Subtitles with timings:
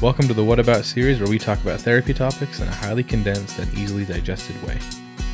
[0.00, 3.02] Welcome to the What About series where we talk about therapy topics in a highly
[3.02, 4.78] condensed and easily digested way.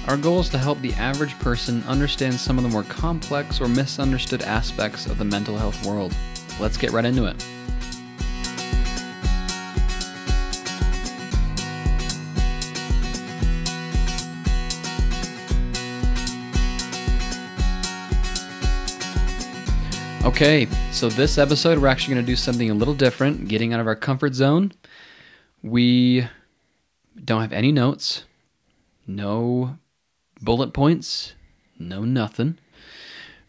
[0.09, 3.69] Our goal is to help the average person understand some of the more complex or
[3.69, 6.16] misunderstood aspects of the mental health world.
[6.59, 7.46] Let's get right into it.
[20.24, 23.80] Okay, so this episode we're actually going to do something a little different, getting out
[23.80, 24.73] of our comfort zone.
[25.62, 26.27] We
[27.23, 28.24] don't have any notes,
[29.06, 29.78] no
[30.41, 31.34] bullet points,
[31.78, 32.56] no nothing.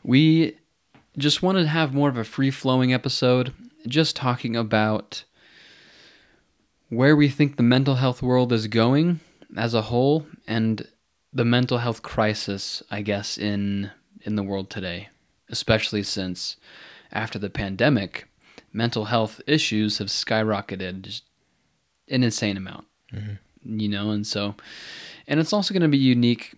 [0.03, 0.57] We
[1.17, 3.53] just wanted to have more of a free flowing episode,
[3.87, 5.23] just talking about
[6.89, 9.21] where we think the mental health world is going
[9.55, 10.85] as a whole and
[11.31, 13.91] the mental health crisis, I guess, in
[14.23, 15.07] in the world today,
[15.49, 16.57] especially since
[17.12, 18.27] after the pandemic,
[18.74, 21.24] mental health issues have skyrocketed just
[22.10, 22.85] an insane amount.
[23.13, 23.79] Mm-hmm.
[23.79, 24.55] You know, and so
[25.27, 26.54] and it's also going to be unique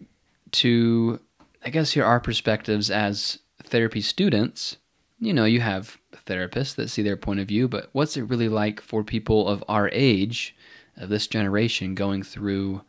[0.52, 1.20] to
[1.64, 4.78] I guess here our perspectives as therapy students.
[5.20, 8.50] You know, you have therapists that see their point of view, but what's it really
[8.50, 10.56] like for people of our age,
[10.96, 12.82] of this generation, going through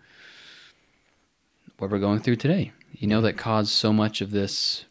[1.78, 2.72] what we're going through today?
[2.92, 4.84] You know, that caused so much of this,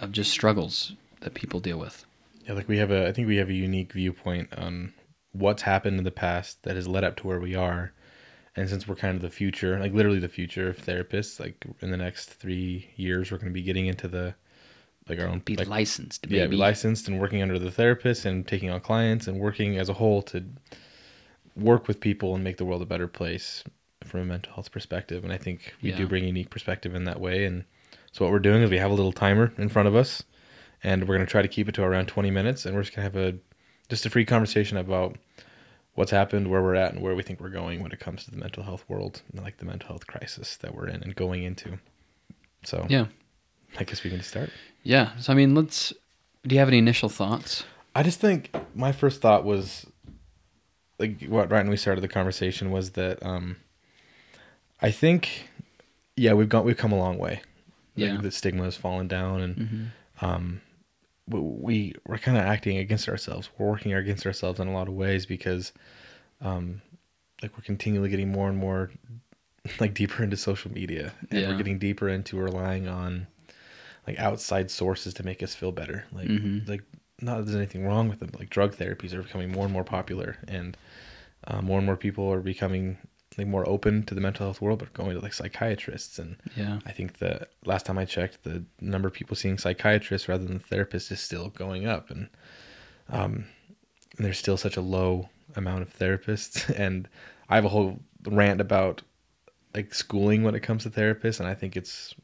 [0.00, 2.04] of just struggles that people deal with.
[2.46, 4.92] Yeah, like we have a, I think we have a unique viewpoint on
[5.32, 7.92] what's happened in the past that has led up to where we are.
[8.56, 11.90] And since we're kind of the future, like literally the future of therapists, like in
[11.90, 14.34] the next three years, we're going to be getting into the
[15.08, 18.46] like our own be like, licensed, yeah, be licensed and working under the therapist and
[18.46, 20.44] taking on clients and working as a whole to
[21.56, 23.64] work with people and make the world a better place
[24.04, 25.24] from a mental health perspective.
[25.24, 25.96] And I think we Yeah.
[25.96, 27.44] do bring a unique perspective in that way.
[27.44, 27.64] And
[28.12, 30.22] so what we're doing is we have a little timer in front of us,
[30.82, 32.94] and we're going to try to keep it to around 20 minutes, and we're just
[32.94, 33.38] going to have a
[33.88, 35.16] just a free conversation about
[35.94, 38.30] what's happened, where we're at, and where we think we're going when it comes to
[38.30, 41.42] the mental health world, and like the mental health crisis that we're in and going
[41.42, 41.78] into.
[42.64, 43.06] So Yeah.
[43.78, 44.50] I guess we can start.
[44.82, 45.16] Yeah.
[45.18, 45.92] So, I mean, let's.
[46.46, 47.64] Do you have any initial thoughts?
[47.94, 49.86] I just think my first thought was
[50.98, 53.56] like what right when we started the conversation was that um
[54.80, 55.48] I think
[56.16, 57.42] yeah, we've got we've come a long way.
[57.98, 58.20] Like, Yeah.
[58.20, 60.24] the stigma has fallen down and Mm-hmm.
[60.24, 60.60] um
[61.26, 63.50] we we're kind of acting against ourselves.
[63.58, 65.72] We're working against ourselves in a lot of ways because
[66.40, 66.80] um
[67.42, 68.90] like we're continually getting more and more
[69.80, 71.48] like deeper into social media and Yeah.
[71.48, 73.26] we're getting deeper into relying on
[74.06, 76.04] like outside sources to make us feel better.
[76.12, 76.66] Like Mhm.
[76.68, 76.82] like
[77.20, 78.30] not that there's anything wrong with them.
[78.38, 80.76] Like drug therapies are becoming more and more popular and
[81.46, 82.96] uh, more and more people are becoming
[83.38, 86.80] like more open to the mental health world but going to like psychiatrists and Yeah.
[86.84, 90.58] I think the last time I checked, the number of people seeing psychiatrists rather than
[90.58, 92.28] therapists is still going up, and
[93.08, 93.44] um,
[94.16, 96.68] and there's still such a low amount of therapists.
[96.76, 97.08] And
[97.48, 99.02] I have a whole rant about
[99.74, 102.14] like schooling when it comes to therapists, and I think it's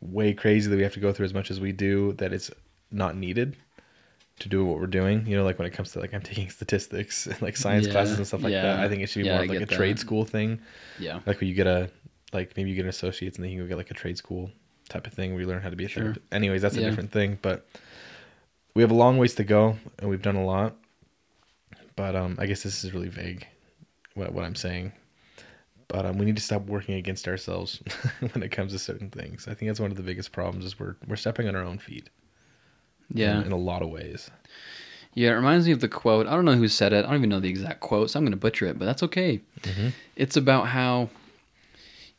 [0.00, 2.50] way crazy that we have to go through as much as we do that it's
[2.90, 3.56] not needed
[4.40, 5.26] to do what we're doing.
[5.26, 8.18] You know, like when it comes to like I'm taking statistics, like science Yeah, classes
[8.18, 8.78] and stuff like that.
[8.80, 10.60] I think it should be Yeah, more like a get trade school thing
[10.98, 11.20] Yeah.
[11.26, 11.90] like when you get a
[12.32, 14.50] like maybe you get an associate's and then you go get like a trade school
[14.88, 16.02] type of thing where you learn how to be a Sure.
[16.04, 16.26] therapist.
[16.32, 17.38] Anyways, that's a different thing.
[17.42, 17.66] But
[18.74, 20.74] we have a long ways to go and we've done a lot.
[21.96, 23.46] But um I guess this is really vague
[24.14, 24.92] what what I'm saying.
[25.86, 27.80] But um, we need to stop working against ourselves
[28.32, 29.46] when it comes to certain things.
[29.46, 31.78] I think that's one of the biggest problems is we're we're stepping on our own
[31.78, 32.08] feet.
[33.12, 33.40] Yeah.
[33.40, 34.30] In, in a lot of ways.
[35.14, 36.26] Yeah, it reminds me of the quote.
[36.26, 37.04] I don't know who said it.
[37.04, 39.02] I don't even know the exact quote, so I'm going to butcher it, but that's
[39.04, 39.40] okay.
[39.62, 39.92] Mhm.
[40.16, 41.08] It's about how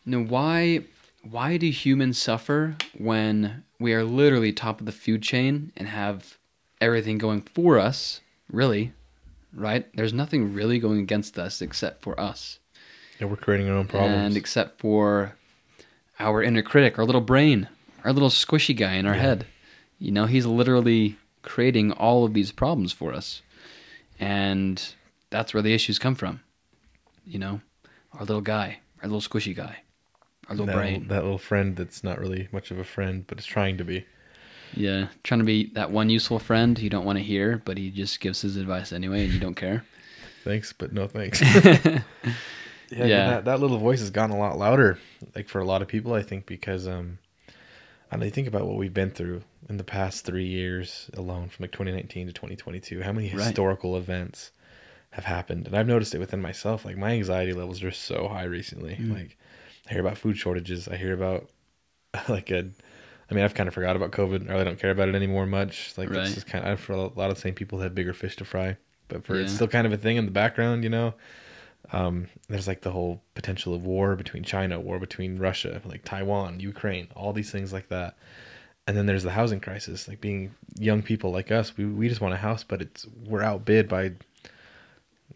[0.05, 0.81] you know why
[1.29, 6.37] why do humans suffer when we are literally top of the food chain and have
[6.79, 8.93] everything going for us, really,
[9.51, 9.87] right?
[9.95, 12.59] There's nothing really going against us except for us.
[13.19, 14.15] Yeah, we're creating our own problems.
[14.27, 15.35] And except for
[16.19, 17.67] our inner critic, our little brain,
[18.03, 19.21] our little squishy guy in our Yeah.
[19.21, 19.45] head.
[19.99, 23.41] You know, he's literally creating all of these problems for us.
[24.19, 24.81] And
[25.29, 26.41] that's where the issues come from.
[27.25, 27.61] You know,
[28.13, 29.77] our little guy, our little squishy guy,
[30.47, 30.93] our little that, brain.
[30.93, 33.83] little, that little friend that's not really much of a friend, but is trying to
[33.83, 34.05] be.
[34.73, 37.89] Yeah, trying to be that one useful friend you don't want to hear, but he
[37.91, 39.85] just gives his advice anyway and you don't care.
[40.43, 41.41] Thanks, but no thanks.
[41.55, 42.01] yeah,
[42.91, 43.29] Yeah.
[43.29, 44.99] That, that little voice has gotten a lot louder,
[45.35, 47.17] like for a lot of people, I think, because um,
[48.11, 51.63] and I think about what we've been through in the past three years alone, from
[51.63, 53.01] like 2019 to 2022.
[53.01, 53.45] How many Right.
[53.45, 54.51] historical events
[55.11, 56.85] have happened, and I've noticed it within myself.
[56.85, 58.95] Like my anxiety levels are so high recently.
[58.95, 59.13] Mm.
[59.13, 59.37] Like
[59.87, 60.87] I hear about food shortages.
[60.87, 61.49] I hear about
[62.29, 62.69] like a.
[63.29, 64.47] I mean, I've kind of forgot about COVID.
[64.49, 65.97] I really don't care about it anymore much.
[65.97, 66.25] Like Right.
[66.25, 68.35] it's just kind of for a lot of the same people that have bigger fish
[68.37, 68.77] to fry
[69.07, 71.13] but for it's still kind of a thing in the background, you know.
[71.91, 76.59] Um, there's like the whole potential of war between China, war between Russia, like Taiwan,
[76.59, 78.17] Ukraine, all these things like that.
[78.87, 82.21] And then there's the housing crisis, like being young people like us, we we just
[82.21, 84.11] want a house, but it's we're outbid by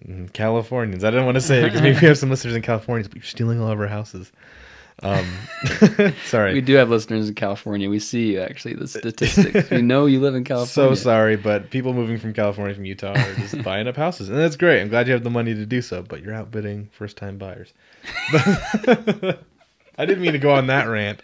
[0.05, 1.03] mm, Californians.
[1.03, 3.15] I don't want to say it because maybe we have some listeners in California, but
[3.15, 4.31] you're stealing all of our houses.
[5.01, 5.25] Um,
[6.25, 6.53] sorry.
[6.53, 7.89] We do have listeners in California.
[7.89, 9.69] We see you actually the statistics.
[9.69, 10.95] we know you live in California.
[10.95, 14.37] So sorry, but people moving from California, from Utah, are just buying up houses, and
[14.37, 14.81] that's great.
[14.81, 17.73] I'm glad you have the money to do so, but you're outbidding first-time buyers.
[19.99, 21.21] I didn't mean to go on that rant,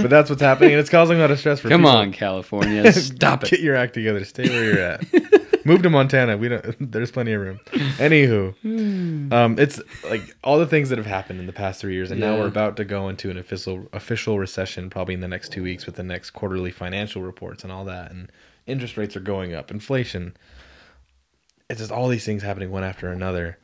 [0.00, 1.90] but that's what's happening, and it's causing a lot of stress for Come people.
[1.96, 3.50] on, California, stop it.
[3.50, 4.24] Get your act together.
[4.24, 5.66] Stay where you're at.
[5.66, 6.36] Move to Montana.
[6.38, 6.74] We don't.
[6.92, 7.60] There's plenty of room.
[7.98, 12.10] Anywho, um, it's like all the things that have happened in the past three years,
[12.10, 15.52] and now we're about to go into an official official recession, probably in the next
[15.52, 18.32] two weeks with the next quarterly financial reports and all that, and
[18.66, 20.34] interest rates are going up, inflation.
[21.68, 23.58] It's just all these things happening one after another.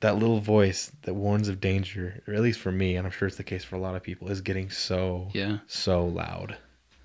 [0.00, 3.28] That little voice that warns of danger, or at least for me, and I'm sure
[3.28, 6.56] it's the case for a lot of people, is getting so Yeah, so loud.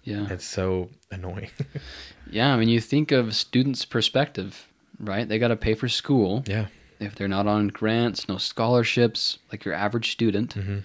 [0.03, 1.49] yeah, It's so annoying.
[2.31, 2.53] yeah.
[2.53, 4.67] I mean, you think of students' perspective,
[4.99, 5.27] right?
[5.27, 6.43] They got to pay for school.
[6.47, 6.67] yeah.
[6.97, 10.83] If they're not on grants, no scholarships, like your average student, Mhm.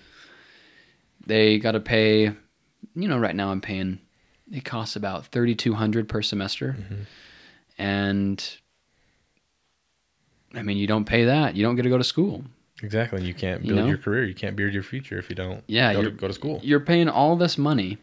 [1.24, 2.32] they got to pay.
[2.96, 4.00] You know, right now I'm paying.
[4.50, 7.06] It costs about thirty two hundred per semester, Mhm.
[7.78, 8.56] and
[10.54, 12.44] I mean, you don't pay that, you don't get to go to school.
[12.82, 13.22] Exactly.
[13.24, 13.88] You can't You build know?
[13.88, 14.24] your career.
[14.24, 16.60] You can't build your future if you don't Yeah, go, to, go to school.
[16.62, 17.98] You're paying all this money,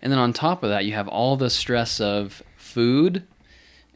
[0.00, 3.24] and then on top of that, you have all the stress of food.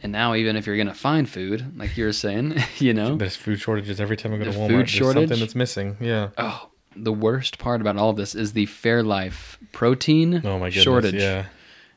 [0.03, 3.35] And now, even if you're gonna find food, like you were saying, you know, There's
[3.35, 4.67] food shortages every time I go to Walmart.
[4.69, 5.23] food There's shortage?
[5.29, 5.97] something that's missing.
[6.01, 6.29] Yeah.
[6.37, 10.85] oh, the worst part about all of this is the Fairlife protein Oh my goodness.
[10.85, 11.15] shortage.
[11.15, 11.47] Yeah.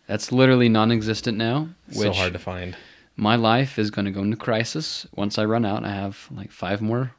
[0.08, 1.70] That's literally non-existent now.
[1.90, 2.76] It's Which so hard to find.
[3.20, 5.84] My life is going to go into crisis once I run out.
[5.84, 7.12] I have like five more,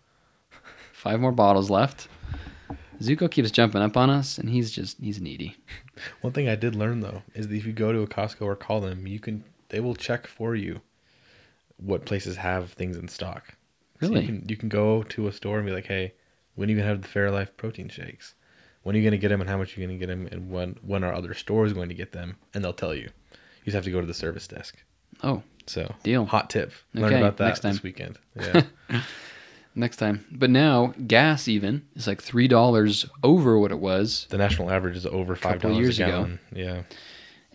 [0.93, 2.09] five more bottles left.
[3.01, 5.57] Zuko keeps jumping up on us, and he's just he's needy.
[6.21, 8.57] One thing I did learn though is that if you go to a Costco or
[8.57, 10.81] call them, you can they will check for you
[11.77, 13.55] what places have things in stock.
[14.01, 14.21] So Really?
[14.23, 16.13] you can you can go to a store and be like, "Hey,
[16.55, 18.35] when are you gonna have the Fairlife protein shakes?
[18.83, 20.51] When are you gonna get them, and how much are you gonna get them, and
[20.51, 23.09] when when are other stores going to get them?" And they'll tell you.
[23.63, 24.83] You just have to go to the service desk.
[25.23, 26.25] Oh, So Deal.
[26.27, 26.73] Hot tip.
[26.95, 27.73] Learn Okay, about that next time.
[27.73, 28.19] this weekend.
[28.37, 29.03] Yeah.
[29.75, 30.25] next time.
[30.33, 34.97] But now gas even is like three dollars over what it was, the national average
[34.97, 36.31] is over five dollars a years ago.
[36.53, 36.83] Yeah.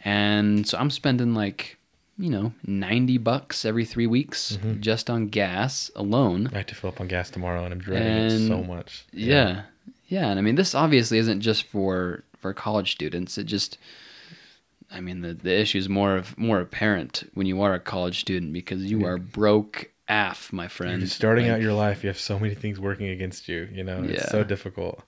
[0.03, 1.77] and so I'm spending like
[2.17, 4.79] you know ninety bucks every three weeks Mhm.
[4.79, 6.49] just on gas alone.
[6.53, 9.03] I have to fill up on gas tomorrow, and I'm dreading it so And- much.
[9.11, 9.63] Yeah.
[10.07, 13.37] yeah, and I mean this obviously isn't just for for college students.
[13.37, 13.77] It just
[14.95, 18.19] I mean the the issue is more of more apparent when you are a college
[18.21, 19.07] student because you Yeah.
[19.07, 20.99] are broke af, my friend.
[21.01, 22.03] You're starting Like, out your life.
[22.03, 23.67] You have so many things working against you.
[23.71, 24.29] You know, it's Yeah.
[24.31, 25.03] so difficult.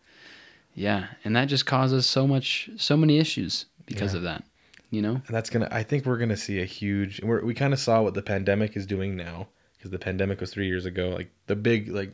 [0.76, 4.18] Yeah, and that just causes so much so many issues because Yeah.
[4.18, 4.44] of that.
[4.90, 5.16] You know?
[5.28, 5.68] And that's gonna.
[5.72, 7.22] I think we're gonna see a huge.
[7.22, 9.48] We're, we kind of saw what the pandemic is doing now
[9.78, 11.10] because the pandemic was three years ago.
[11.10, 12.14] Like the big like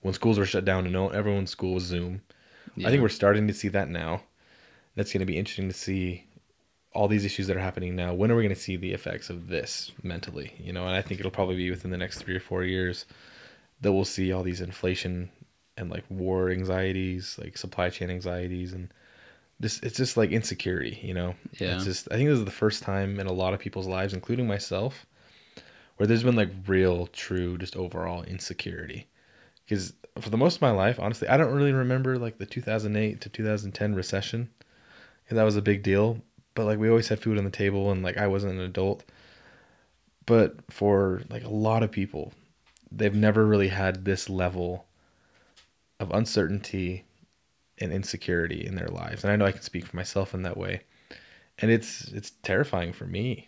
[0.00, 2.22] when schools were shut down and no everyone's school was Zoom.
[2.78, 4.22] I think we're starting to see that now.
[4.94, 6.26] That's going to be interesting to see
[6.92, 8.14] all these issues that are happening now.
[8.14, 10.52] When are we going to see the effects of this mentally?
[10.58, 13.04] You know, and I think it'll probably be within the next three or four years
[13.80, 15.30] that we'll see all these inflation
[15.76, 18.92] and like war anxieties, like supply chain anxieties, and
[19.60, 19.80] this.
[19.80, 20.98] It's just like insecurity.
[21.02, 21.76] You know, Yeah.
[21.76, 22.08] It's just.
[22.10, 25.06] I think this is the first time in a lot of people's lives, including myself,
[25.96, 29.06] where there's been like real, true, just overall insecurity
[29.68, 33.20] because for the most of my life, honestly, I don't really remember like the 2008
[33.20, 34.48] to 2010 recession.
[35.30, 36.22] that was a big deal.
[36.58, 39.04] But like we always had food on the table, and like I wasn't an adult.
[40.26, 42.32] But for like a lot of people,
[42.90, 44.84] they've never really had this level
[46.00, 47.04] of uncertainty
[47.80, 49.22] and insecurity in their lives.
[49.22, 50.80] And I know I can speak for myself in that way.
[51.58, 53.46] And it's it's terrifying for me,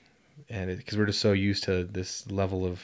[0.49, 2.81] and because we're just so used to this level of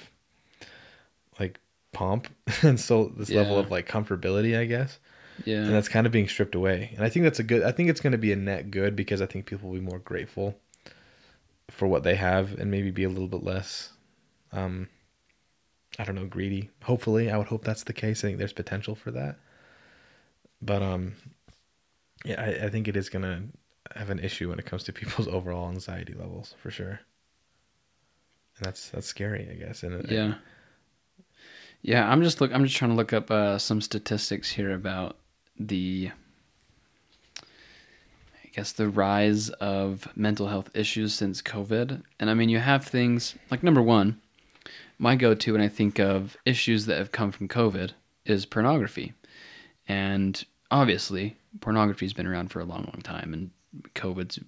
[1.38, 1.60] like
[1.92, 2.26] pomp
[2.62, 4.98] and so this level of like comfortability, I guess.
[5.44, 5.56] Yeah.
[5.58, 6.92] And that's kind of being stripped away.
[6.96, 8.96] And I think that's a good I think it's going to be a net good
[8.96, 10.58] because I think people will be more grateful
[11.70, 13.92] for what they have and maybe be a little bit less
[14.52, 14.88] um
[15.98, 16.68] I don't know, greedy.
[16.82, 18.22] Hopefully, I would hope that's the case.
[18.22, 19.36] I think there's potential for that.
[20.60, 21.14] But um
[22.24, 23.42] yeah, I, I think it is going to
[23.96, 27.00] have an issue when it comes to people's overall anxiety levels for sure.
[28.56, 29.82] And that's that's scary, I guess.
[29.82, 30.34] And Yeah.
[31.82, 35.18] Yeah, I'm just look I'm just trying to look up uh, some statistics here about
[35.58, 36.10] the
[37.44, 42.02] I guess the rise of mental health issues since COVID.
[42.18, 44.18] And I mean you have things like number 1,
[44.98, 47.92] my go-to when I think of issues that have come from COVID
[48.24, 49.12] is pornography,
[49.86, 53.50] and obviously pornography's been around for a long, long time, and
[53.94, 54.38] COVID's,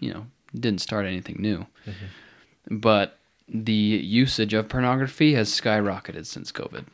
[0.00, 2.78] you know, didn't start anything new, mm-hmm.
[2.78, 6.84] but the usage of pornography has skyrocketed since COVID.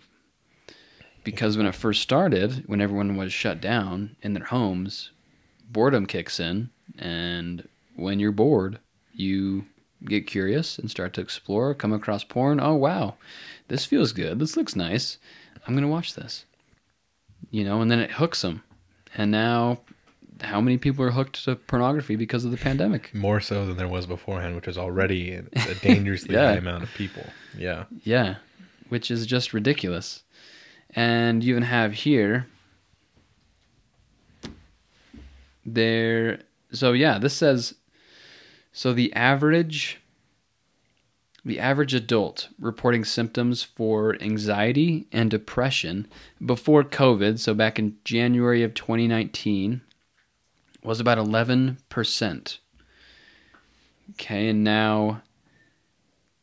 [1.31, 5.11] Because when it first started, when everyone was shut down in their homes,
[5.71, 8.79] boredom kicks in, and when you're bored,
[9.13, 9.67] you
[10.07, 12.61] get curious and start to explore, come across porn.
[12.61, 13.17] Oh, wow,
[13.69, 14.39] this feels good.
[14.39, 15.19] This looks nice.
[15.67, 16.47] I'm going to watch this.
[17.51, 18.63] You know, and then it hooks them.
[19.15, 19.81] And now,
[20.41, 23.15] how many people are hooked to pornography because of the pandemic?
[23.15, 26.53] More so than there was beforehand, which was already a a dangerously Yeah.
[26.53, 27.25] high amount of people.
[27.57, 27.85] Yeah.
[28.03, 28.37] Yeah,
[28.89, 30.23] which is just ridiculous.
[30.99, 32.49] And you even have here
[35.65, 36.41] there
[36.73, 37.77] so yeah, this says
[38.73, 40.01] so the average
[41.45, 46.09] the average adult reporting symptoms for anxiety and depression
[46.45, 49.83] before COVID, so back in January of 2019
[50.83, 52.59] was about 11%.
[54.15, 55.23] Okay, and now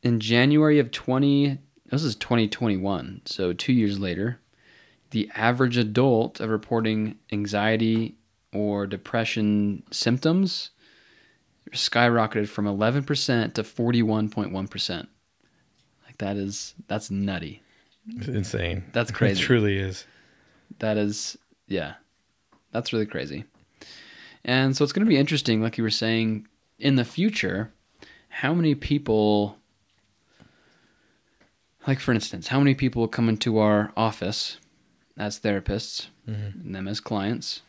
[0.01, 1.57] in January of 20
[1.88, 4.39] this is 2021 so 2 years later
[5.15, 8.15] the average adult of reporting anxiety
[8.51, 10.72] or depression symptoms
[11.72, 15.07] skyrocketed from 11% to 41.1%
[16.05, 17.62] like that is that's nutty
[18.17, 18.84] It's insane.
[18.91, 19.41] That's crazy.
[19.41, 20.05] It truly is.
[20.79, 21.38] that is
[21.69, 21.93] yeah
[22.74, 23.45] that's really crazy
[24.43, 26.45] and so it's going to be interesting like you were saying
[26.77, 27.72] in the future
[28.27, 29.57] how many people
[31.88, 34.57] like for instance how many people come into our office
[35.17, 36.63] as therapists Mhm.
[36.65, 37.62] and them as clients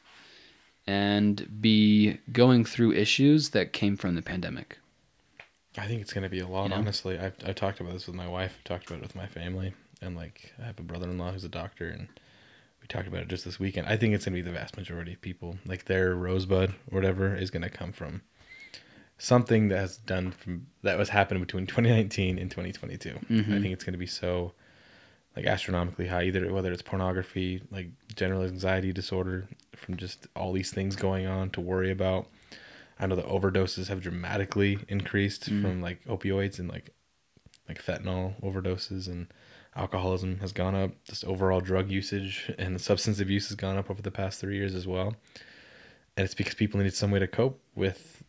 [0.86, 4.78] and be going through issues that came from the pandemic
[5.78, 6.76] I think it's going to be a lot, You know?
[6.76, 7.18] honestly.
[7.18, 9.74] I've, I've talked about this with my wife, I've talked about it with my family,
[10.00, 12.08] and like I have a brother in law who's a doctor, and
[12.80, 13.86] we talked about it just this weekend.
[13.86, 16.94] I think it's going to be the vast majority of people, like their rosebud or
[16.94, 18.22] whatever, is going to come from
[19.18, 23.10] something that has done from that was happening between 2019 and 2022.
[23.28, 23.58] Mhm.
[23.58, 24.54] I think it's going to be so
[25.36, 30.70] like astronomically high, either whether it's pornography, like general anxiety disorder from just all these
[30.72, 32.26] things going on to worry about.
[32.98, 35.60] I know the overdoses have dramatically increased Mm.
[35.62, 36.90] from like opioids and like
[37.68, 39.26] like fentanyl overdoses and
[39.74, 40.90] alcoholism has gone up.
[41.04, 44.74] Just overall drug usage and substance abuse has gone up over the past three years
[44.74, 45.14] as well.
[46.16, 48.22] And it's because people need some way to cope with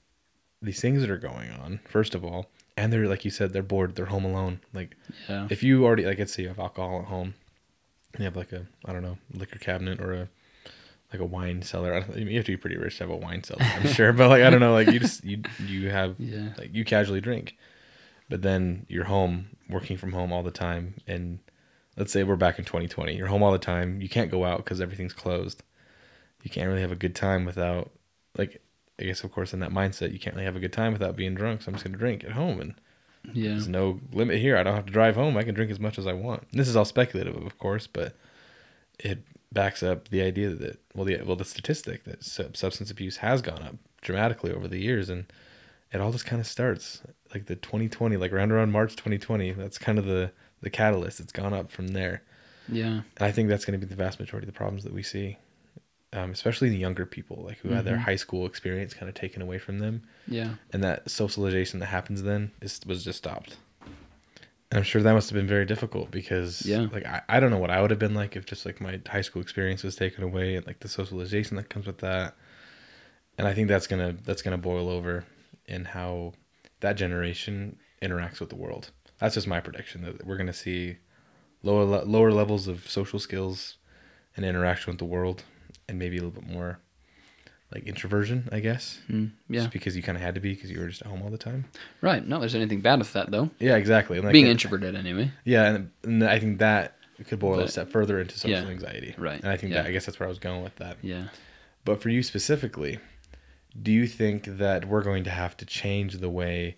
[0.61, 2.49] these things that are going on, first of all.
[2.77, 4.61] And they're like you said, they're bored, they're home alone.
[4.73, 4.95] Like
[5.27, 7.33] yeah if you already like let's say you have alcohol at home
[8.13, 10.29] and you have like a I don't know, liquor cabinet or a
[11.11, 11.93] like a wine cellar.
[11.93, 14.13] I don't, you have to be pretty rich to have a wine cellar, I'm sure.
[14.13, 17.21] But like I don't know, like you just you you have yeah like you casually
[17.21, 17.57] drink
[18.29, 21.39] but then you're home working from home all the time and
[21.95, 24.57] let's say we're back in 2020 you're home all the time you can't go out
[24.57, 25.63] because everything's closed
[26.43, 27.91] you can't really have a good time without
[28.37, 28.61] like
[28.99, 31.15] i guess of course in that mindset you can't really have a good time without
[31.15, 32.75] being drunk so i'm just going to drink at home and
[33.33, 33.49] yeah.
[33.49, 34.57] there's no limit here.
[34.57, 35.35] I don't have to drive home.
[35.35, 36.47] I can drink as much as i want.
[36.53, 38.15] This is all speculative of course but
[38.99, 39.19] it
[39.51, 43.63] backs up the idea that well the well the statistic that substance abuse has gone
[43.63, 45.25] up dramatically over the years and
[45.91, 47.01] it all just kind of starts
[47.33, 51.19] like the 2020 like around around march 2020 that's kind of the the catalyst.
[51.19, 52.23] It's gone up from there.
[52.69, 52.85] Yeah.
[52.87, 55.03] And i think that's going to be the vast majority of the problems that we
[55.03, 55.37] see
[56.13, 58.01] um, especially the younger people like who had their Mhm.
[58.03, 62.23] high school experience kind of taken away from them yeah and that socialization that happens
[62.23, 63.57] then is was just stopped.
[64.69, 66.87] And I'm sure that must have been very difficult because Yeah.
[66.91, 68.99] like I, I don't know what I would have been like if just like my
[69.07, 72.35] high school experience was taken away and like the socialization that comes with that.
[73.37, 75.23] And I think that's gonna that's gonna boil over
[75.67, 76.33] in how
[76.81, 78.91] that generation interacts with the world.
[79.19, 80.97] That's just my prediction that we're gonna see
[81.63, 83.77] lower lower levels of social skills
[84.35, 85.43] and interaction with the world,
[85.87, 86.79] and maybe a little bit more
[87.73, 88.97] like introversion, I guess.
[89.09, 91.07] Mm, yeah Just because you kind of had to be because you were just at
[91.07, 91.65] home all the time.
[92.01, 94.19] right No, there's anything bad with that though Yeah, exactly.
[94.19, 96.95] Like being it- introverted anyway Yeah, and, and I think that
[97.27, 99.15] could boil a But- step further into social yeah, anxiety.
[99.17, 99.81] right, And I think yeah.
[99.81, 100.97] that I guess that's where I was going with that.
[101.01, 101.27] yeah
[101.83, 102.99] But for you specifically,
[103.81, 106.77] do you think that we're going to have to change the way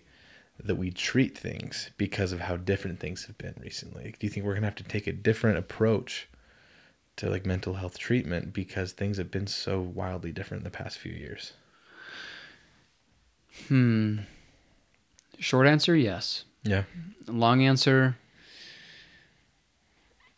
[0.62, 4.14] that we treat things because of how different things have been recently?
[4.18, 6.28] Do you think we're going to have to take a different approach
[7.20, 10.98] to like mental health treatment because things have been so wildly different in the past
[10.98, 11.52] few years?
[13.68, 14.20] Hmm.
[15.38, 16.44] Short answer, yes.
[16.62, 16.84] Yeah.
[17.26, 18.16] Long answer,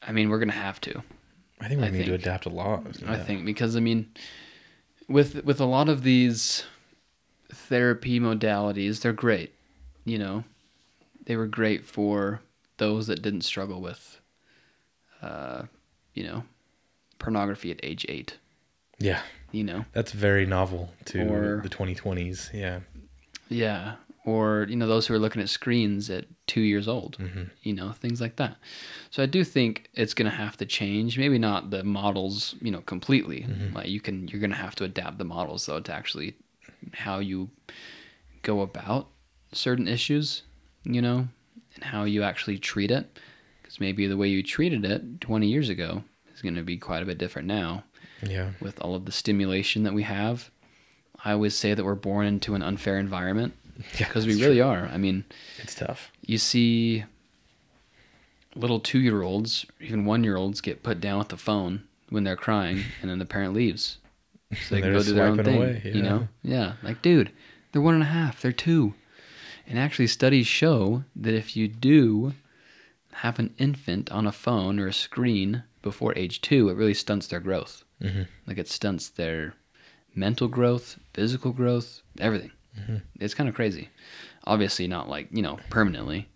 [0.03, 1.03] I mean, we're gonna have to.
[1.61, 2.85] I think we I need to adapt a lot.
[3.07, 4.11] I think because I mean,
[5.09, 6.65] with with a lot of these
[7.49, 9.55] therapy modalities, they're great.
[10.05, 10.45] You know,
[11.27, 12.41] they were great for
[12.79, 14.21] those that didn't struggle with,
[15.21, 15.63] uh,
[16.15, 16.43] you know,
[17.23, 18.39] pornography at age eight.
[18.99, 22.51] Yeah, You know, that's very novel to Or- the 2020s.
[22.55, 22.81] Yeah,
[23.49, 27.17] yeah, or you know those who are looking at screens at two years old.
[27.17, 28.57] hmm You know, things like that.
[29.11, 31.19] So I do think it's going to have to change.
[31.19, 33.47] Maybe not the models, you know, completely.
[33.75, 36.35] Like you can, you're going to have to adapt the models though to actually
[36.95, 37.51] how you
[38.43, 39.09] go about
[39.53, 40.43] certain issues.
[40.85, 41.29] You know,
[41.77, 43.19] and how you actually treat it.
[43.63, 46.03] Because maybe the way you treated it 20 years ago
[46.43, 47.85] going to be quite a bit different now
[48.23, 50.51] yeah, with all of the stimulation that we have.
[51.25, 53.55] I always say that we're born into an unfair environment
[53.99, 54.07] yeah.
[54.09, 54.65] because we really true.
[54.67, 54.87] are.
[54.87, 55.25] I mean,
[55.63, 56.11] It's tough.
[56.27, 57.05] you see
[58.55, 62.25] little two year olds, even one year olds, get put down with the phone when
[62.25, 63.99] they're crying, and then the parent leaves.
[64.69, 65.57] So they can go do their own thing.
[65.57, 66.29] away, You know?
[66.43, 66.75] Yeah.
[66.83, 67.31] Like, dude,
[67.73, 68.95] they're one and a half, they're two.
[69.67, 72.35] And actually, studies show that if you do
[73.17, 77.27] have an infant on a phone or a screen before age two, it really stunts
[77.27, 77.85] their growth.
[78.01, 79.55] hmm Like, it stunts their
[80.15, 82.53] mental growth, physical growth, everything.
[82.79, 82.97] Mm-hmm.
[83.21, 83.91] It's kind of crazy.
[84.45, 86.29] Obviously, not like, you know, permanently,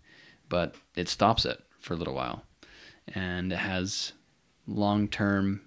[0.49, 2.43] but it stops it for a little while.
[3.13, 4.13] And it has
[4.67, 5.61] long term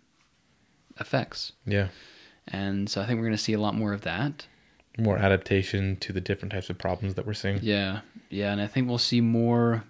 [0.98, 1.52] effects.
[1.66, 1.88] Yeah,
[2.48, 4.46] And so I think we're going to see a lot more of that.
[4.98, 7.58] more adaptation to the different types of problems that we're seeing.
[7.62, 8.00] Yeah.
[8.28, 8.52] Yeah.
[8.52, 9.84] And I think we'll see more,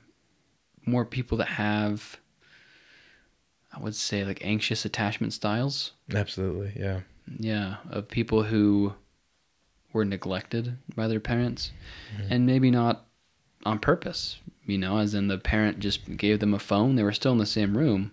[0.87, 2.18] more people that have,
[3.73, 5.93] I would say, like anxious attachment styles.
[6.12, 6.73] Absolutely.
[6.81, 7.00] Yeah.
[7.39, 8.95] Yeah, of people who
[9.93, 11.71] were neglected by their parents
[12.29, 13.07] and maybe not
[13.65, 16.97] on purpose, you know, as in the parent just gave them a phone.
[16.97, 18.12] They were still in the same room,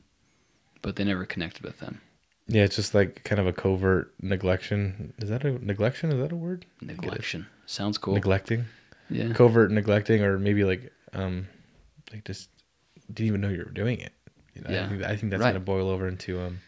[0.82, 2.02] but they never connected with them.
[2.48, 5.12] Yeah, it's just like kind of a covert neglection.
[5.22, 6.14] Is that a neglection?
[6.14, 6.66] Is that a word?
[6.84, 7.46] Neglection.
[7.66, 8.14] Sounds cool.
[8.14, 8.66] Neglecting.
[9.10, 9.34] yeah.
[9.34, 11.48] Covert neglecting, or maybe like um,
[12.12, 12.50] like just
[13.12, 14.14] didn't even know you were doing it.
[14.58, 14.86] You know, Yeah.
[14.86, 15.50] I think, I think that's Right.
[15.52, 16.60] gonna boil over into um,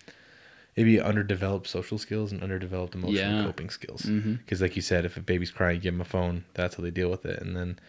[0.77, 3.43] maybe underdeveloped social skills and underdeveloped emotional Yeah.
[3.43, 4.03] coping skills.
[4.03, 6.45] Because, like you said, if a baby's crying, give them a phone.
[6.53, 7.79] That's how they deal with it, and then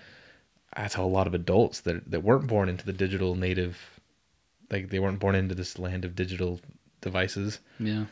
[0.76, 4.00] that's how a lot of adults that that weren't born into the digital native,
[4.70, 6.60] like they weren't born into this land of digital
[7.00, 7.60] devices.
[7.78, 8.06] Yeah.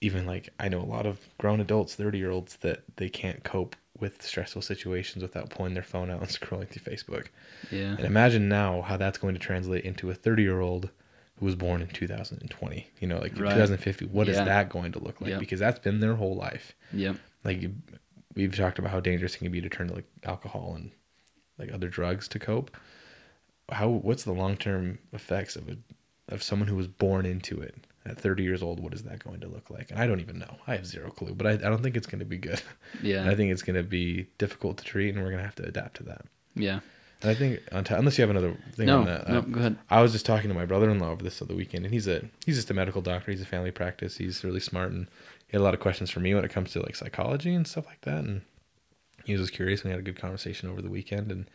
[0.00, 3.42] Even like I know a lot of grown adults, thirty year olds, that they can't
[3.44, 7.26] cope with stressful situations without pulling their phone out and scrolling through Facebook.
[7.70, 7.96] Yeah.
[7.96, 10.90] And imagine now how that's going to translate into a thirty year old
[11.38, 12.88] who was born in 2020.
[13.00, 13.52] You know, like Right.
[13.52, 14.06] 2050.
[14.06, 14.44] What is Yeah.
[14.44, 15.30] that going to look like?
[15.30, 15.40] Yep.
[15.40, 17.16] Because that's been their whole life Yep.
[17.44, 17.70] like
[18.34, 20.90] we've talked about how dangerous it can be to turn to like alcohol and
[21.58, 22.70] like other drugs to cope
[23.70, 25.76] how what's the long-term effects of a
[26.28, 29.40] of someone who was born into it at 30 years old what is that going
[29.40, 31.56] to look like and i don't even know i have zero clue but i, I
[31.56, 32.60] don't think it's going to be good
[33.02, 33.24] Yeah.
[33.30, 35.64] i think it's going to be difficult to treat and we're going to have to
[35.66, 36.80] adapt to that yeah.
[37.22, 38.98] And i think t- unless you have another thing No.
[39.00, 39.38] on that no.
[39.38, 39.76] uh, Go ahead.
[39.90, 42.56] I was just talking to my brother-in-law over this other weekend, and he's a he's
[42.56, 43.30] just a medical doctor.
[43.30, 44.16] He's a family practice.
[44.16, 45.06] He's really smart, and
[45.48, 47.66] he had a lot of questions for me when it comes to like psychology and
[47.66, 48.18] stuff like that.
[48.24, 48.42] And
[49.24, 51.30] he was just curious, and we had a good conversation over the weekend.
[51.32, 51.48] And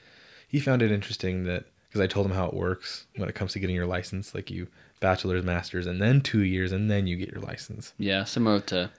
[0.47, 3.53] he found it interesting that because I told him how it works when it comes
[3.53, 4.67] to getting your license, like you
[4.99, 7.93] bachelor's, master's, and then two years, and then you get your license.
[7.97, 8.23] Yeah.
[8.23, 8.89] Similar to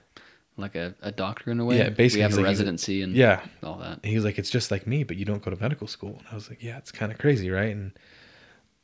[0.56, 1.78] like a, a doctor in a way.
[1.78, 3.98] Yeah, basically, We have a like- residency and Yeah, all that.
[4.02, 6.16] And he was like, "It's just like me, but you don't go to medical school."
[6.18, 7.92] And I was like, "Yeah, it's kind of crazy, right?" And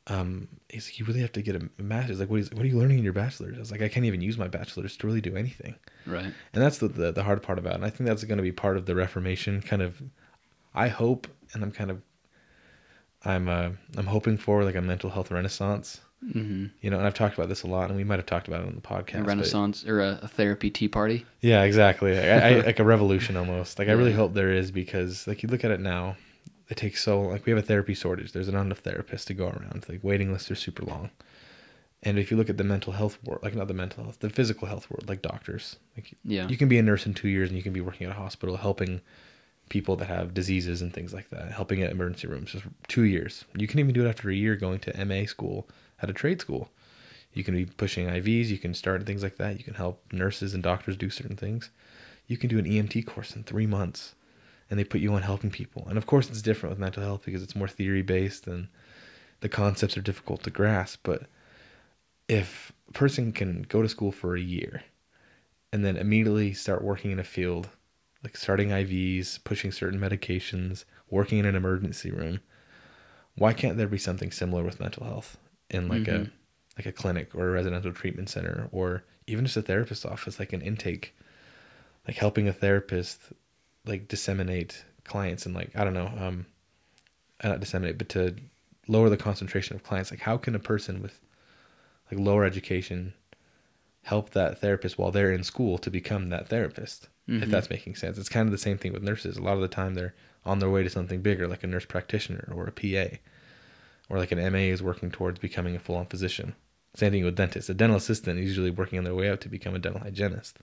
[0.07, 2.19] um, he's like, "You really have to get a master's.
[2.21, 4.07] Like, what is what are you learning in your bachelor's?" I was like, "I can't
[4.07, 5.75] even use my bachelor's to really do anything."
[6.07, 6.33] Right.
[6.55, 7.77] And that's the the, the hard part about it.
[7.77, 9.61] And I think that's going to be part of the Reformation.
[9.61, 10.01] Kind of,
[10.75, 12.01] I hope, and I'm kind of,
[13.25, 16.01] I'm uh, I'm hoping for like a mental health renaissance.
[16.21, 18.49] Hmm You know, and I've talked about this a lot, and we might have talked
[18.49, 19.15] about it on the podcast.
[19.17, 21.25] A but- renaissance or a, a therapy tea party.
[21.41, 22.19] yeah, exactly.
[22.19, 23.79] I, I, like a revolution almost.
[23.79, 26.17] Like I really hope there is because like you look at it now,
[26.69, 28.33] it takes so like we have a therapy shortage.
[28.33, 29.85] There's not enough therapists to go around.
[29.89, 31.11] Like waiting lists are super long.
[32.03, 34.31] And if you look at the mental health world, like not the mental health, the
[34.31, 36.47] physical health world, like doctors, like Yeah.
[36.47, 38.19] you can be a nurse in two years and you can be working at a
[38.21, 39.01] hospital helping
[39.69, 42.53] people that have diseases and things like that, helping at emergency rooms.
[42.53, 43.45] Just two years.
[43.57, 45.69] You can even do it after a year going to MA school
[46.01, 46.71] at a trade school.
[47.33, 48.49] You can be pushing IVs.
[48.49, 49.59] You can start things like that.
[49.59, 51.71] You can help nurses and doctors do certain things.
[52.27, 54.15] You can do an EMT course in three months,
[54.71, 55.87] and they put you on helping people.
[55.89, 58.69] And of course, it's different with mental health because it's more theory based and
[59.41, 61.01] the concepts are difficult to grasp.
[61.03, 61.23] But
[62.29, 64.83] if a person can go to school for a year
[65.73, 67.69] and then immediately start working in a field,
[68.23, 72.41] like starting IVs, pushing certain medications, working in an emergency room,
[73.37, 75.39] why can't there be something similar with mental health
[75.71, 76.31] in like a Mhm.
[76.77, 80.53] like a clinic or a residential treatment center or even just a therapist's office, like
[80.53, 81.15] an intake,
[82.07, 83.21] like helping a therapist
[83.87, 86.47] like disseminate clients and like I don't know, um,
[87.43, 88.37] uh, not disseminate, but to
[88.89, 90.11] lower the concentration of clients.
[90.11, 91.21] Like, how can a person with
[92.11, 93.15] like lower education
[94.03, 97.09] help that therapist while they're in school to become that therapist?
[97.41, 97.51] If Mhm.
[97.51, 99.37] that's making sense, it's kind of the same thing with nurses.
[99.37, 101.85] A lot of the time, they're on their way to something bigger, like a nurse
[101.87, 103.21] practitioner or a PA,
[104.09, 106.55] or like an MA is working towards becoming a full-on physician.
[106.95, 107.71] Same thing with dentists.
[107.71, 110.59] A dental assistant is usually working on their way up to become a dental hygienist.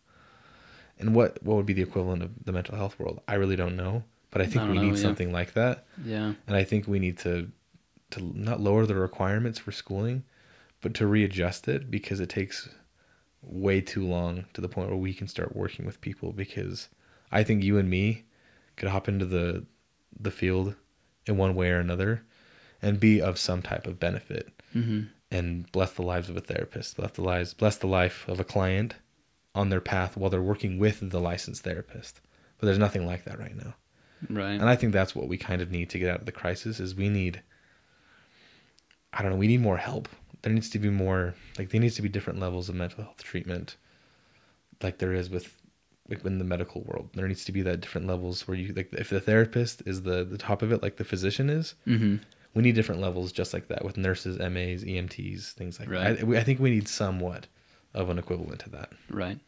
[0.97, 3.21] And what what would be the equivalent of the mental health world?
[3.27, 5.01] I really don't know, but I think I we don't need yeah.
[5.01, 5.85] something like that.
[6.03, 6.33] Yeah.
[6.47, 7.51] And I think we need to
[8.11, 10.23] to not lower the requirements for schooling,
[10.81, 12.69] but to readjust it because it takes
[13.41, 16.89] way too long to the point where we can start working with people because
[17.31, 18.23] I think you and me
[18.75, 19.65] could hop into the
[20.19, 20.75] the field
[21.25, 22.23] in one way or another
[22.81, 26.95] and be of some type of benefit hmm and bless the lives of a therapist,
[26.97, 28.95] bless the lives bless the life of a client
[29.53, 32.21] on their path while they're working with the licensed therapist.
[32.57, 33.75] But there's nothing like that right now.
[34.29, 34.51] Right.
[34.51, 36.79] And I think that's what we kind of need to get out of the crisis
[36.79, 37.41] is we need
[39.13, 40.09] I don't know, we need more help.
[40.41, 43.23] There needs to be more like there needs to be different levels of mental health
[43.23, 43.77] treatment
[44.83, 45.59] like there is with
[46.09, 47.09] like in the medical world.
[47.13, 50.23] There needs to be that different levels where you like if the therapist is the
[50.23, 52.17] the top of it like the physician is, hmm
[52.55, 56.17] we need different levels just like that with nurses, MAs, EMTs, things like Right.
[56.19, 56.27] that.
[56.27, 57.45] I, I think we need somewhat
[57.93, 58.91] of an equivalent to that.
[59.09, 59.39] Right.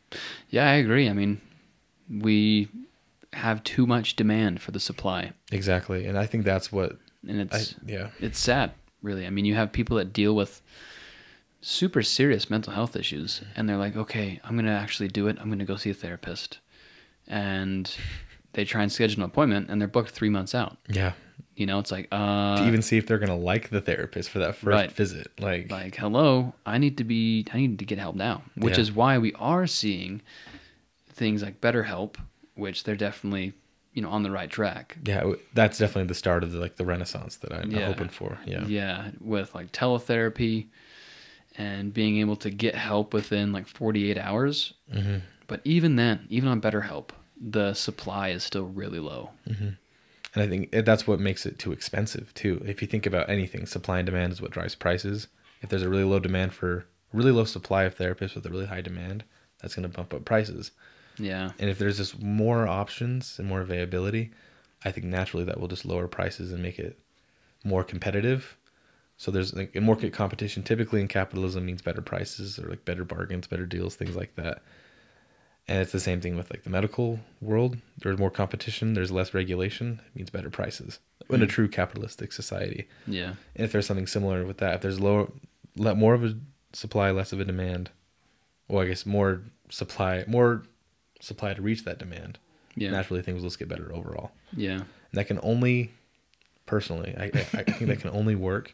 [0.50, 1.10] Yeah, I agree.
[1.10, 1.42] I mean,
[2.10, 2.68] we
[3.34, 6.06] have too much demand for the supply, Exactly.
[6.06, 8.10] And I think that's what and I it's yeah.
[8.20, 9.26] it's sad, really.
[9.26, 10.62] I mean, you have people that deal with
[11.62, 15.38] super serious mental health issues, and they're like, "Okay, I'm gonna actually do it.
[15.42, 16.60] I'm gonna go see a therapist,"
[17.28, 17.94] and
[18.54, 20.78] they try and schedule an appointment, and they're booked three months out.
[20.88, 21.14] Yeah.
[21.58, 24.38] You know, it's like, uh, to even see if they're gonna like the therapist for
[24.40, 24.92] that first Right.
[24.92, 25.32] visit.
[25.40, 28.82] Like, like hello i need to be i need to get help now which Yeah.
[28.82, 30.22] is why we are seeing
[31.10, 32.16] things like betterhelp
[32.56, 33.54] which they're definitely
[33.94, 36.86] you know on the right track yeah, that's definitely the start of the like the
[36.86, 37.88] renaissance that I'm Yeah.
[37.88, 38.38] hoping for.
[38.46, 38.66] Yeah.
[38.66, 40.68] yeah with like teletherapy
[41.58, 45.18] and being able to get help within like 48 hours hmm
[45.48, 49.32] but even then even on betterhelp the supply is still really low
[50.34, 52.62] And I think that's what makes it too expensive too.
[52.66, 55.28] If you think about anything, supply and demand is what drives prices.
[55.62, 58.66] If there's a really low demand for really low supply of therapists with a really
[58.68, 59.24] high demand,
[59.62, 60.72] that's going to bump up prices.
[61.18, 64.32] yeah And if there's just more options and more availability,
[64.86, 67.00] I think naturally that will just lower prices and make it
[67.64, 68.58] more competitive.
[69.18, 69.74] So there's like
[70.14, 74.36] competition typically in capitalism means better prices or like better bargains, better deals, things like
[74.36, 74.62] that.
[75.70, 77.78] And it's the same thing with like the medical world.
[78.02, 81.00] There's more competition, there's less regulation, it means better prices
[81.30, 81.50] in a Mm.
[81.50, 82.88] true capitalistic society.
[83.06, 85.30] yeah And if there's something similar with that, if there's lower,
[85.76, 86.36] let more of a
[86.74, 87.90] supply, less of a demand,
[88.70, 90.64] well, I guess more supply, more
[91.20, 92.40] supply to reach that demand.
[92.76, 94.32] yeah Naturally, things will just get better overall.
[94.56, 95.92] yeah And that can only,
[96.66, 98.74] personally, I, I, I think that can only work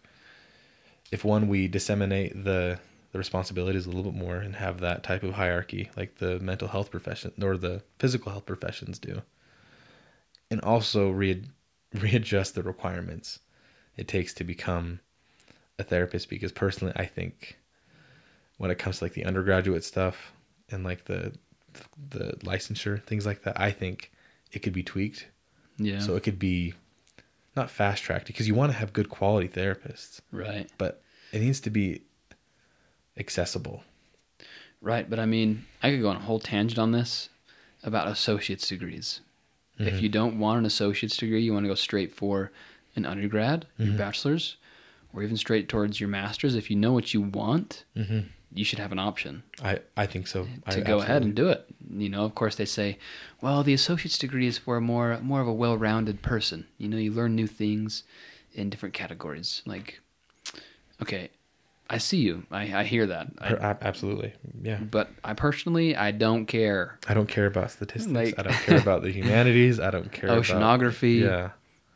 [1.11, 2.79] if one we disseminate the
[3.13, 6.67] the responsibilities a little bit more and have that type of hierarchy like the mental
[6.67, 9.21] health profession or the physical health professions do.
[10.51, 11.45] And also re-
[11.93, 13.39] readjust the requirements
[13.95, 14.99] it takes to become
[15.79, 17.59] a therapist because personally i think
[18.57, 20.33] when it comes to like the undergraduate stuff
[20.71, 21.31] and like the
[22.09, 24.11] the licensure things like that i think
[24.53, 25.27] it could be tweaked.
[25.77, 25.99] Yeah.
[25.99, 26.73] So it could be
[27.55, 30.21] not fast tracked because you want to have good quality therapists.
[30.31, 30.71] Right.
[30.77, 32.03] But it needs to be
[33.17, 33.83] accessible
[34.81, 37.29] Right, but I mean, I could go on a whole tangent on this
[37.83, 39.21] about associate's degrees.
[39.79, 40.01] If Mhm.
[40.01, 42.51] you don't want an associate's degree, you want to go straight for
[42.93, 43.97] an undergrad, your Mhm.
[43.97, 44.57] bachelor's,
[45.13, 46.53] or even straight towards your master's.
[46.55, 48.27] If you know what you want, mm-hmm.
[48.53, 51.47] you should have an option i i think so to I, go ahead and do
[51.47, 51.65] it.
[51.89, 52.97] You know, of course, they say,
[53.39, 56.67] well, the associate's degree is for a more more of a well-rounded person.
[56.77, 58.03] You know, you learn new things
[58.53, 59.61] in different categories.
[59.65, 60.01] Like,
[61.01, 61.29] okay,
[61.89, 62.43] I see you.
[62.49, 63.27] I, I hear that.
[63.39, 66.97] I, absolutely yeah but I personally, I don't care.
[67.07, 70.29] i don't care about statistics Like- i don't care about the humanities i don't care
[70.29, 71.21] about Oceanography.
[71.21, 71.49] yeah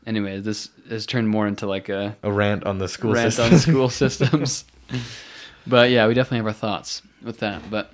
[0.06, 3.54] Anyway, this has turned more into like a a rant on the school rant system
[3.54, 4.64] on school systems.
[5.68, 7.62] but yeah, we definitely have our thoughts with that.
[7.70, 7.92] But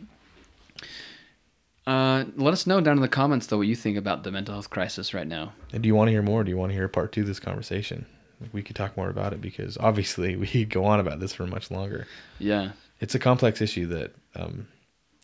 [1.87, 4.53] uh, let us know down in the comments though what you think about the mental
[4.53, 5.53] health crisis right now.
[5.73, 7.27] and do you want to hear more do you want to hear part two of
[7.27, 8.05] this conversation
[8.51, 11.45] we could talk more about it because obviously we could go on about this for
[11.47, 12.07] much longer.
[12.39, 14.67] Yeah, it's a complex issue that um,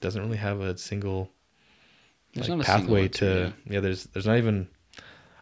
[0.02, 1.32] doesn't really have a single
[2.34, 3.80] There's like, not a single pathway answer, to yeah.
[3.80, 4.68] there's there's not even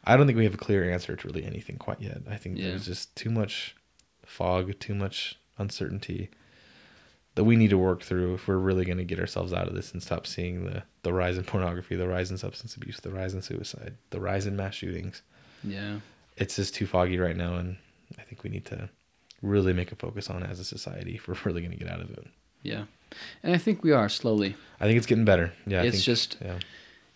[0.04, 2.22] i don't think we have a clear answer to really anything quite yet.
[2.30, 2.70] I think Yeah.
[2.70, 3.76] there's just too much
[4.26, 6.30] fog too much uncertainty
[7.36, 9.76] that we need to work through if we're really going to get ourselves out of
[9.76, 13.12] this and stop seeing the the rise in pornography the rise in substance abuse the
[13.12, 15.22] rise in suicide the rise in mass shootings.
[15.64, 16.00] Yeah,
[16.38, 17.78] it's just too foggy right now and
[18.18, 18.90] i think we need to
[19.42, 22.02] really make a focus on as a society if we're really going to get out
[22.02, 22.26] of it.
[22.64, 22.86] Yeah.
[23.44, 24.56] And I think we are slowly.
[24.80, 25.54] I think it's getting better.
[25.68, 26.58] Yeah, I it's think, just yeah,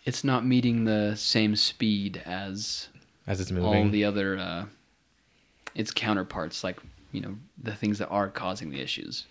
[0.04, 2.88] it's not meeting the same speed as
[3.26, 3.66] as it's moving.
[3.86, 4.66] all the other uh,
[5.74, 6.78] its counterparts, like
[7.10, 9.26] you know the things that are causing the issues,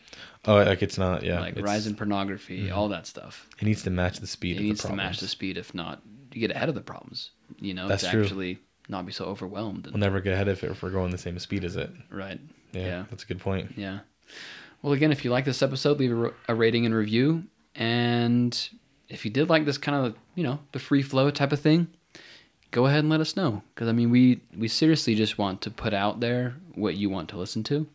[0.45, 1.23] oh, like it's not.
[1.23, 2.75] Yeah, like it's- rise in pornography, Mhm.
[2.75, 3.47] all that stuff.
[3.59, 4.57] It needs to match the speed.
[4.57, 6.01] It needs to match the speed, if not,
[6.33, 7.31] you get ahead of the problems.
[7.59, 8.21] You know, That's true.
[8.23, 9.85] actually not be so overwhelmed.
[9.85, 11.89] And, We'll never get ahead of it if we're going the same speed as it.
[12.09, 12.39] right.
[12.73, 13.05] Yeah, Yeah.
[13.09, 13.73] that's a good point.
[13.77, 13.99] Yeah.
[14.81, 17.43] Well, again, if you like this episode, leave a, a rating and review.
[17.75, 18.57] And
[19.09, 21.87] if you did like this kind of, you know, the free flow type of thing,
[22.71, 23.61] go ahead and let us know.
[23.75, 27.29] Because, I mean, we, we seriously just want to put out there what you want
[27.29, 27.87] to listen to.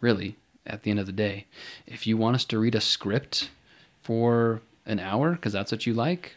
[0.00, 0.36] Really,
[0.66, 1.46] at the end of the day.
[1.86, 3.50] If you want us to read a script
[4.02, 6.36] for an hour, because that's what you like,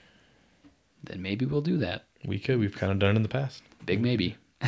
[1.03, 2.05] then maybe we'll do that.
[2.25, 2.59] We could.
[2.59, 3.61] We've kind of done it in the past.
[3.85, 4.37] Big maybe.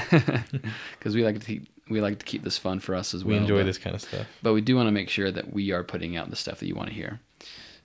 [0.97, 3.35] Because we like to keep, we like to keep this fun for us as well.
[3.35, 4.25] We enjoy but- this kind of stuff.
[4.41, 6.67] but we do want to make sure that we are putting out the stuff that
[6.67, 7.19] you want to hear.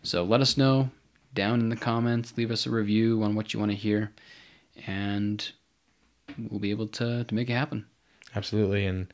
[0.03, 0.91] So let us know
[1.35, 2.33] down in the comments.
[2.37, 4.13] Leave us a review on what you want to hear,
[4.87, 5.51] and
[6.39, 7.87] we'll be able to, to make it happen.
[8.35, 8.87] Absolutely.
[8.87, 9.13] And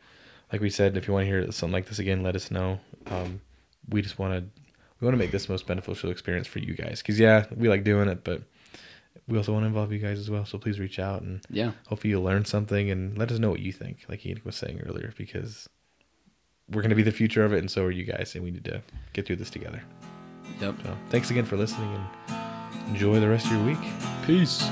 [0.52, 2.80] like we said, if you want to hear something like this again, let us know.
[3.06, 3.40] Um,
[3.88, 4.62] we just want to
[5.00, 7.02] we want to make this the most beneficial experience for you guys.
[7.02, 8.42] Because yeah, we like doing it, but
[9.26, 10.44] we also want to involve you guys as well.
[10.44, 13.60] So please reach out and Yeah, hopefully you'll learn something and let us know what
[13.60, 14.04] you think.
[14.08, 15.68] Like Ian was saying earlier, because
[16.70, 18.50] we're going to be the future of it, and so are you guys, and we
[18.50, 18.82] need to
[19.12, 19.82] get through this together.
[20.60, 20.74] yep.
[20.82, 23.78] So thanks again for listening, and enjoy the rest of your week.
[24.26, 24.62] Peace.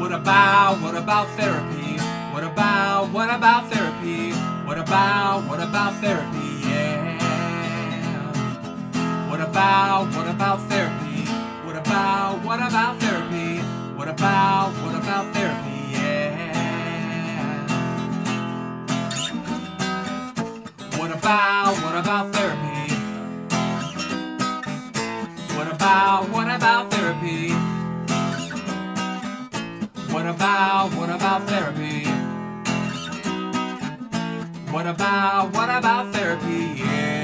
[0.00, 1.96] What about, what about therapy?
[2.34, 4.32] What about, what about therapy?
[4.66, 6.41] What about, what about therapy?
[9.62, 11.22] About, what about therapy?
[11.64, 13.60] What about, what about therapy?
[13.96, 15.92] What about, what about therapy?
[15.92, 16.98] Yeah.
[20.98, 22.94] What about, what about therapy?
[25.56, 27.52] What about, what about therapy?
[30.12, 32.08] What about, what about therapy?
[34.72, 36.80] What about, what about therapy?
[36.80, 37.21] Yeah.